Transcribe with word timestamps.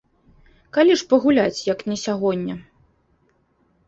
Калі 0.77 0.95
ж 1.01 1.05
пагуляць, 1.11 1.65
як 1.73 1.83
не 1.91 1.97
сягоння? 2.05 2.55